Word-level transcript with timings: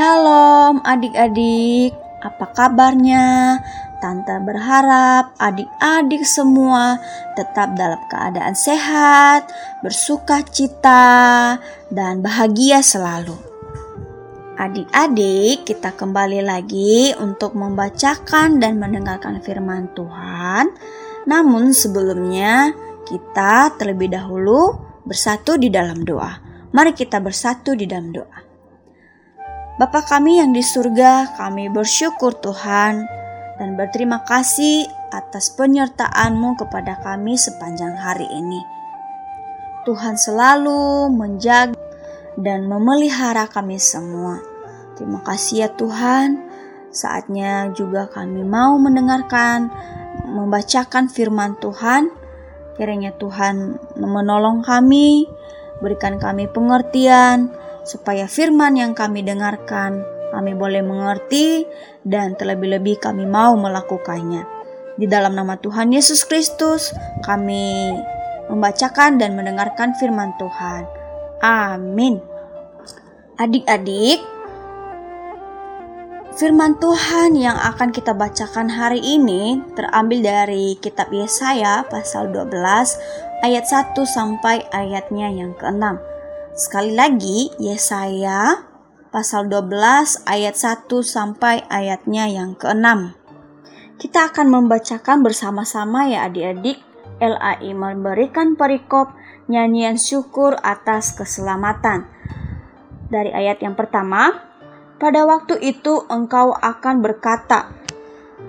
Shalom 0.00 0.80
adik-adik, 0.80 1.92
apa 2.24 2.56
kabarnya? 2.56 3.60
Tante 4.00 4.32
berharap 4.40 5.36
adik-adik 5.36 6.24
semua 6.24 6.96
tetap 7.36 7.76
dalam 7.76 8.00
keadaan 8.08 8.56
sehat, 8.56 9.52
bersuka 9.84 10.40
cita, 10.48 11.60
dan 11.92 12.24
bahagia 12.24 12.80
selalu. 12.80 13.36
Adik-adik, 14.56 15.68
kita 15.68 15.92
kembali 15.92 16.48
lagi 16.48 17.12
untuk 17.20 17.52
membacakan 17.52 18.56
dan 18.56 18.80
mendengarkan 18.80 19.44
firman 19.44 19.92
Tuhan. 19.92 20.72
Namun 21.28 21.76
sebelumnya, 21.76 22.72
kita 23.04 23.76
terlebih 23.76 24.16
dahulu 24.16 24.80
bersatu 25.04 25.60
di 25.60 25.68
dalam 25.68 26.00
doa. 26.00 26.40
Mari 26.72 26.96
kita 26.96 27.20
bersatu 27.20 27.76
di 27.76 27.84
dalam 27.84 28.16
doa. 28.16 28.49
Bapa 29.80 30.04
kami 30.04 30.36
yang 30.36 30.52
di 30.52 30.60
surga, 30.60 31.40
kami 31.40 31.72
bersyukur 31.72 32.36
Tuhan 32.36 33.00
dan 33.56 33.80
berterima 33.80 34.20
kasih 34.28 34.84
atas 35.08 35.56
penyertaan-Mu 35.56 36.60
kepada 36.60 37.00
kami 37.00 37.40
sepanjang 37.40 37.96
hari 37.96 38.28
ini. 38.28 38.60
Tuhan 39.88 40.20
selalu 40.20 41.08
menjaga 41.08 41.80
dan 42.36 42.68
memelihara 42.68 43.48
kami 43.48 43.80
semua. 43.80 44.44
Terima 45.00 45.24
kasih 45.24 45.64
ya 45.64 45.68
Tuhan. 45.72 46.44
Saatnya 46.92 47.72
juga 47.72 48.04
kami 48.04 48.44
mau 48.44 48.76
mendengarkan, 48.76 49.72
membacakan 50.28 51.08
firman 51.08 51.56
Tuhan. 51.56 52.12
Kiranya 52.76 53.16
Tuhan 53.16 53.80
menolong 53.96 54.60
kami, 54.60 55.24
berikan 55.80 56.20
kami 56.20 56.52
pengertian, 56.52 57.48
supaya 57.84 58.28
firman 58.30 58.76
yang 58.76 58.92
kami 58.92 59.24
dengarkan 59.24 60.20
kami 60.30 60.54
boleh 60.54 60.80
mengerti 60.80 61.66
dan 62.06 62.38
terlebih-lebih 62.38 63.02
kami 63.02 63.26
mau 63.26 63.58
melakukannya. 63.58 64.46
Di 64.94 65.10
dalam 65.10 65.34
nama 65.34 65.58
Tuhan 65.58 65.90
Yesus 65.90 66.22
Kristus 66.22 66.94
kami 67.26 67.90
membacakan 68.46 69.18
dan 69.18 69.34
mendengarkan 69.34 69.94
firman 69.98 70.30
Tuhan. 70.38 70.86
Amin. 71.42 72.22
Adik-adik, 73.40 74.20
firman 76.36 76.76
Tuhan 76.78 77.34
yang 77.34 77.56
akan 77.56 77.90
kita 77.90 78.12
bacakan 78.12 78.68
hari 78.68 79.00
ini 79.00 79.64
terambil 79.72 80.20
dari 80.20 80.76
kitab 80.78 81.08
Yesaya 81.10 81.88
pasal 81.88 82.28
12 82.30 82.52
ayat 83.40 83.64
1 83.64 83.96
sampai 84.04 84.68
ayatnya 84.68 85.32
yang 85.32 85.56
ke-6. 85.56 86.19
Sekali 86.50 86.98
lagi, 86.98 87.46
Yesaya 87.62 88.66
pasal 89.14 89.46
12 89.46 90.26
ayat 90.26 90.58
1 90.58 90.90
sampai 90.98 91.62
ayatnya 91.70 92.26
yang 92.26 92.58
ke-6. 92.58 93.14
Kita 94.02 94.34
akan 94.34 94.46
membacakan 94.50 95.22
bersama-sama 95.22 96.10
ya 96.10 96.26
adik-adik. 96.26 96.82
LAI 97.22 97.70
memberikan 97.70 98.58
perikop 98.58 99.14
nyanyian 99.46 99.94
syukur 99.94 100.58
atas 100.58 101.14
keselamatan. 101.14 102.10
Dari 103.06 103.30
ayat 103.30 103.62
yang 103.62 103.78
pertama, 103.78 104.34
pada 104.98 105.22
waktu 105.30 105.54
itu 105.62 106.02
engkau 106.10 106.50
akan 106.50 106.98
berkata, 106.98 107.70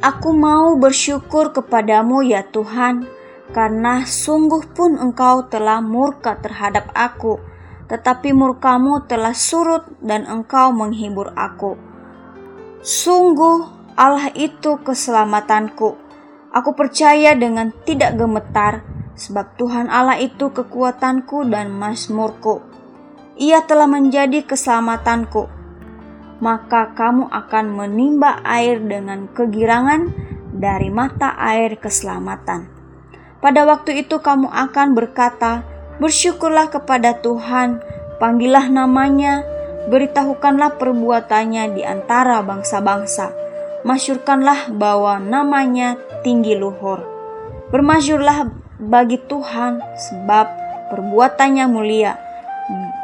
Aku 0.00 0.32
mau 0.32 0.72
bersyukur 0.80 1.52
kepadamu 1.52 2.24
ya 2.24 2.48
Tuhan, 2.48 3.04
karena 3.52 4.08
sungguh 4.08 4.72
pun 4.72 4.96
engkau 4.96 5.50
telah 5.52 5.84
murka 5.84 6.38
terhadap 6.40 6.88
aku 6.96 7.49
tetapi 7.90 8.30
murkamu 8.30 9.02
telah 9.10 9.34
surut 9.34 9.82
dan 9.98 10.22
engkau 10.30 10.70
menghibur 10.70 11.34
aku. 11.34 11.74
Sungguh 12.80 13.66
Allah 13.98 14.30
itu 14.38 14.78
keselamatanku. 14.80 15.98
Aku 16.54 16.70
percaya 16.78 17.34
dengan 17.34 17.74
tidak 17.82 18.14
gemetar, 18.14 18.86
sebab 19.18 19.58
Tuhan 19.58 19.90
Allah 19.90 20.22
itu 20.22 20.54
kekuatanku 20.54 21.50
dan 21.50 21.74
mazmurku. 21.74 22.62
Ia 23.36 23.66
telah 23.66 23.90
menjadi 23.90 24.46
keselamatanku. 24.46 25.50
Maka 26.40 26.96
kamu 26.96 27.28
akan 27.28 27.66
menimba 27.74 28.40
air 28.46 28.80
dengan 28.80 29.28
kegirangan 29.28 30.08
dari 30.54 30.88
mata 30.88 31.36
air 31.36 31.76
keselamatan. 31.76 32.70
Pada 33.40 33.64
waktu 33.68 34.04
itu 34.04 34.20
kamu 34.24 34.48
akan 34.48 34.96
berkata, 34.96 35.64
Bersyukurlah 36.00 36.72
kepada 36.72 37.20
Tuhan, 37.20 37.84
panggillah 38.16 38.72
namanya, 38.72 39.44
beritahukanlah 39.92 40.80
perbuatannya 40.80 41.76
di 41.76 41.84
antara 41.84 42.40
bangsa-bangsa. 42.40 43.36
Masyurkanlah 43.84 44.72
bahwa 44.72 45.20
namanya 45.20 46.00
tinggi 46.24 46.56
luhur. 46.56 47.04
Bermasyurlah 47.68 48.48
bagi 48.80 49.20
Tuhan 49.28 49.84
sebab 49.96 50.46
perbuatannya 50.88 51.64
mulia. 51.68 52.16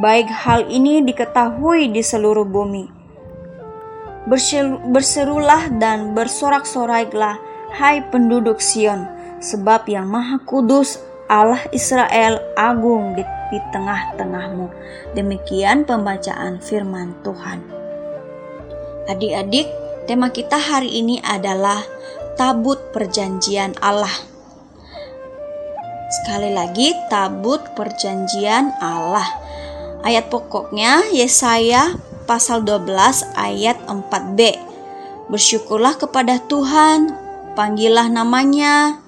Baik 0.00 0.32
hal 0.32 0.68
ini 0.72 1.04
diketahui 1.04 1.92
di 1.92 2.00
seluruh 2.00 2.48
bumi. 2.48 2.88
Berserulah 4.92 5.72
dan 5.76 6.12
bersorak-soraiklah, 6.12 7.36
hai 7.80 8.04
penduduk 8.12 8.60
Sion, 8.60 9.08
sebab 9.40 9.88
yang 9.88 10.08
maha 10.08 10.36
kudus 10.44 11.00
Allah 11.28 11.60
Israel 11.76 12.40
agung 12.56 13.12
di, 13.12 13.22
di 13.52 13.60
tengah-tengahmu. 13.68 14.66
Demikian 15.12 15.84
pembacaan 15.84 16.56
firman 16.64 17.12
Tuhan. 17.20 17.60
Adik-adik, 19.12 19.68
tema 20.08 20.32
kita 20.32 20.56
hari 20.56 21.04
ini 21.04 21.20
adalah 21.20 21.84
tabut 22.40 22.80
perjanjian 22.96 23.76
Allah. 23.84 24.12
Sekali 26.08 26.48
lagi, 26.48 26.96
tabut 27.12 27.60
perjanjian 27.76 28.72
Allah. 28.80 29.28
Ayat 30.00 30.32
pokoknya 30.32 31.12
Yesaya 31.12 31.92
pasal 32.24 32.64
12 32.64 33.36
ayat 33.36 33.76
4b. 33.84 34.40
Bersyukurlah 35.28 36.00
kepada 36.00 36.40
Tuhan, 36.48 37.12
panggillah 37.52 38.08
namanya, 38.08 39.04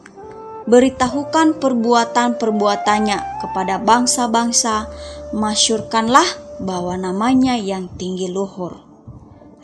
beritahukan 0.70 1.58
perbuatan-perbuatannya 1.58 3.42
kepada 3.42 3.82
bangsa-bangsa, 3.82 4.86
masyurkanlah 5.34 6.25
bahwa 6.62 6.94
namanya 6.94 7.58
yang 7.58 7.91
tinggi 7.98 8.31
luhur. 8.31 8.78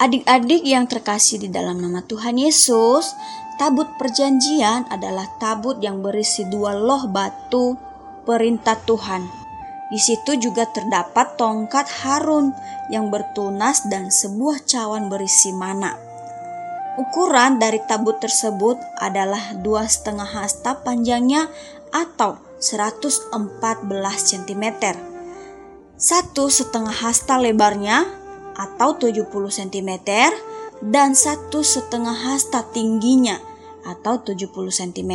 Adik-adik 0.02 0.66
yang 0.66 0.90
terkasih 0.90 1.40
di 1.40 1.48
dalam 1.48 1.78
nama 1.78 2.02
Tuhan 2.02 2.36
Yesus, 2.36 3.14
tabut 3.56 3.86
perjanjian 3.96 4.90
adalah 4.90 5.30
tabut 5.38 5.78
yang 5.78 6.02
berisi 6.02 6.44
dua 6.50 6.74
loh 6.74 7.06
batu 7.08 7.78
perintah 8.26 8.76
Tuhan. 8.82 9.24
Di 9.86 10.02
situ 10.02 10.34
juga 10.42 10.66
terdapat 10.66 11.38
tongkat 11.38 11.86
Harun 12.02 12.50
yang 12.90 13.08
bertunas 13.14 13.86
dan 13.86 14.10
sebuah 14.10 14.66
cawan 14.66 15.06
berisi 15.06 15.54
mana. 15.54 16.05
Ukuran 16.96 17.60
dari 17.60 17.76
tabut 17.84 18.16
tersebut 18.24 18.80
adalah 18.96 19.52
dua 19.60 19.84
setengah 19.84 20.24
hasta 20.24 20.80
panjangnya 20.80 21.52
atau 21.92 22.40
114 22.56 23.36
cm. 24.24 24.64
Satu 26.00 26.48
setengah 26.48 26.96
hasta 26.96 27.36
lebarnya 27.36 28.00
atau 28.56 28.96
70 28.96 29.28
cm 29.28 29.90
dan 30.88 31.12
satu 31.12 31.60
setengah 31.60 32.16
hasta 32.16 32.64
tingginya 32.72 33.44
atau 33.84 34.16
70 34.16 34.48
cm. 34.56 35.12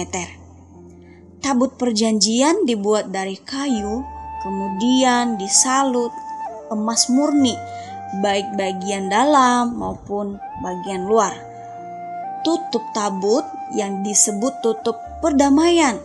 Tabut 1.42 1.82
perjanjian 1.82 2.62
dibuat 2.70 3.10
dari 3.10 3.42
kayu, 3.42 4.06
kemudian 4.46 5.42
disalut 5.42 6.14
emas 6.70 7.10
murni, 7.10 7.58
baik 8.22 8.54
bagian 8.54 9.10
dalam 9.10 9.74
maupun 9.82 10.38
bagian 10.62 11.10
luar 11.10 11.51
tutup 12.42 12.84
tabut 12.94 13.46
yang 13.74 14.02
disebut 14.06 14.62
tutup 14.66 14.98
perdamaian 15.22 16.02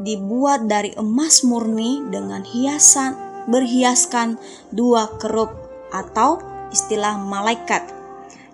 dibuat 0.00 0.64
dari 0.66 0.96
emas 0.96 1.44
murni 1.44 2.00
dengan 2.08 2.40
hiasan 2.42 3.14
berhiaskan 3.48 4.40
dua 4.72 5.10
kerup 5.20 5.52
atau 5.90 6.40
istilah 6.70 7.18
malaikat 7.18 7.84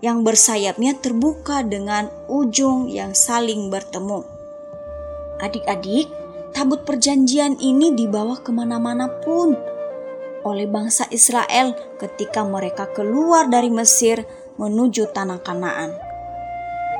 yang 0.04 0.22
bersayapnya 0.22 0.96
terbuka 0.98 1.64
dengan 1.64 2.12
ujung 2.28 2.88
yang 2.92 3.16
saling 3.16 3.72
bertemu. 3.72 4.24
Adik-adik, 5.40 6.08
tabut 6.52 6.84
perjanjian 6.84 7.60
ini 7.60 7.92
dibawa 7.92 8.40
ke 8.40 8.52
mana-mana 8.52 9.08
pun 9.24 9.56
oleh 10.46 10.70
bangsa 10.70 11.10
Israel 11.10 11.74
ketika 11.98 12.46
mereka 12.46 12.86
keluar 12.94 13.50
dari 13.50 13.66
Mesir 13.66 14.22
menuju 14.56 15.10
tanah 15.10 15.42
Kanaan 15.42 16.05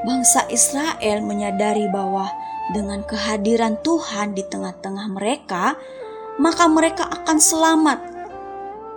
bangsa 0.06 0.46
Israel 0.46 1.26
menyadari 1.26 1.90
bahwa 1.90 2.30
dengan 2.70 3.02
kehadiran 3.02 3.82
Tuhan 3.82 4.38
di 4.38 4.46
tengah-tengah 4.46 5.10
mereka, 5.10 5.74
maka 6.38 6.70
mereka 6.70 7.10
akan 7.10 7.38
selamat. 7.42 7.98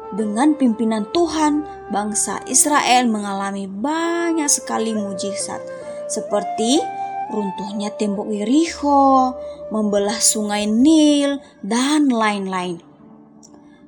dengan 0.09 0.57
pimpinan 0.57 1.05
Tuhan, 1.13 1.61
bangsa 1.93 2.41
Israel 2.49 3.05
mengalami 3.05 3.69
banyak 3.69 4.49
sekali 4.49 4.97
mujizat, 4.97 5.61
seperti 6.09 6.81
runtuhnya 7.29 7.93
tembok 7.93 8.33
Yeriko, 8.33 9.37
membelah 9.69 10.17
sungai 10.17 10.65
Nil, 10.65 11.37
dan 11.61 12.09
lain-lain. 12.09 12.81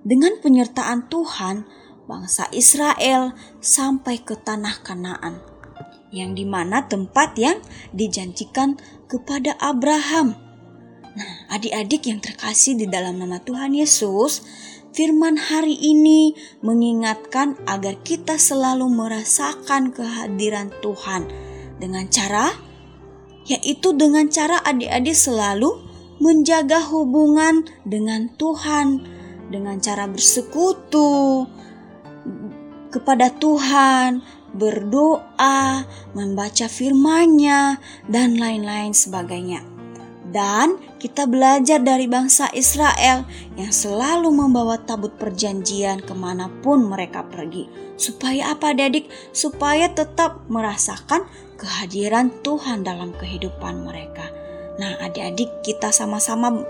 Dengan 0.06 0.38
penyertaan 0.38 1.10
Tuhan, 1.10 1.66
bangsa 2.06 2.46
Israel 2.54 3.34
sampai 3.58 4.22
ke 4.22 4.38
tanah 4.38 4.78
Kanaan, 4.86 5.42
yang 6.14 6.36
di 6.36 6.44
mana 6.48 6.86
tempat 6.86 7.38
yang 7.38 7.58
dijanjikan 7.96 8.80
kepada 9.08 9.56
Abraham. 9.60 10.38
Nah, 11.12 11.34
adik-adik 11.52 12.08
yang 12.08 12.24
terkasih 12.24 12.80
di 12.80 12.88
dalam 12.88 13.20
nama 13.20 13.44
Tuhan 13.44 13.76
Yesus, 13.76 14.42
Firman 14.92 15.40
hari 15.40 15.80
ini 15.80 16.36
mengingatkan 16.60 17.56
agar 17.64 18.04
kita 18.04 18.36
selalu 18.36 18.92
merasakan 18.92 19.96
kehadiran 19.96 20.68
Tuhan. 20.84 21.32
Dengan 21.80 22.12
cara? 22.12 22.52
Yaitu 23.48 23.96
dengan 23.96 24.28
cara 24.28 24.60
adik-adik 24.60 25.16
selalu 25.16 25.80
menjaga 26.20 26.84
hubungan 26.92 27.64
dengan 27.88 28.36
Tuhan. 28.36 29.08
Dengan 29.48 29.80
cara 29.80 30.12
bersekutu 30.12 31.48
kepada 32.92 33.32
Tuhan, 33.32 34.20
berdoa, 34.56 35.88
membaca 36.16 36.68
firman-Nya 36.68 37.80
dan 38.08 38.36
lain-lain 38.40 38.92
sebagainya. 38.92 39.64
Dan 40.32 40.80
kita 40.96 41.28
belajar 41.28 41.84
dari 41.84 42.08
bangsa 42.08 42.48
Israel 42.56 43.28
yang 43.60 43.68
selalu 43.68 44.32
membawa 44.32 44.80
tabut 44.80 45.12
perjanjian 45.20 46.00
ke 46.00 46.16
mana 46.16 46.48
pun 46.64 46.88
mereka 46.88 47.28
pergi. 47.28 47.68
Supaya 48.00 48.56
apa 48.56 48.72
adik-adik? 48.72 49.12
Supaya 49.36 49.92
tetap 49.92 50.48
merasakan 50.48 51.28
kehadiran 51.60 52.32
Tuhan 52.48 52.88
dalam 52.88 53.12
kehidupan 53.12 53.84
mereka. 53.84 54.32
Nah 54.80 55.04
adik-adik 55.04 55.52
kita 55.68 55.92
sama-sama 55.92 56.64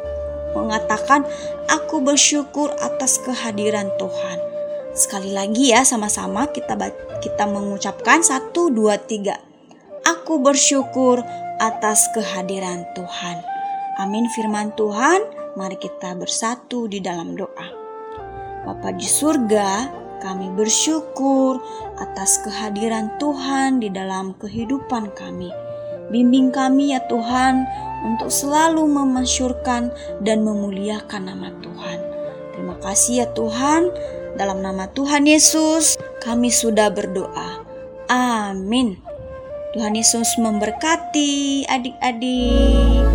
mengatakan 0.57 1.23
aku 1.69 2.01
bersyukur 2.01 2.73
atas 2.81 3.21
kehadiran 3.21 3.93
Tuhan. 4.01 4.60
Sekali 4.91 5.31
lagi 5.31 5.71
ya 5.71 5.87
sama-sama 5.87 6.51
kita 6.51 6.75
kita 7.23 7.47
mengucapkan 7.47 8.19
satu 8.19 8.67
dua 8.67 8.99
tiga. 8.99 9.39
Aku 10.03 10.43
bersyukur 10.43 11.23
atas 11.63 12.11
kehadiran 12.11 12.83
Tuhan. 12.91 13.39
Amin 14.03 14.27
firman 14.35 14.75
Tuhan, 14.75 15.23
mari 15.55 15.79
kita 15.79 16.11
bersatu 16.19 16.91
di 16.91 16.99
dalam 16.99 17.39
doa. 17.39 17.67
Bapa 18.67 18.91
di 18.91 19.07
surga, 19.07 19.87
kami 20.19 20.51
bersyukur 20.59 21.63
atas 21.95 22.43
kehadiran 22.43 23.15
Tuhan 23.15 23.79
di 23.79 23.87
dalam 23.87 24.35
kehidupan 24.43 25.15
kami. 25.15 25.55
Bimbing 26.11 26.51
kami 26.51 26.91
ya 26.91 26.99
Tuhan 27.07 27.63
untuk 28.03 28.27
selalu 28.27 28.83
memasyurkan 28.91 29.93
dan 30.19 30.43
memuliakan 30.43 31.31
nama 31.31 31.47
Tuhan. 31.63 31.99
Terima 32.51 32.75
kasih 32.83 33.23
ya 33.23 33.27
Tuhan, 33.31 33.87
dalam 34.39 34.63
nama 34.63 34.87
Tuhan 34.91 35.27
Yesus 35.27 35.99
kami 36.23 36.53
sudah 36.53 36.91
berdoa. 36.93 37.63
Amin. 38.11 38.99
Tuhan 39.71 39.95
Yesus 39.95 40.35
memberkati 40.35 41.63
adik-adik. 41.67 43.10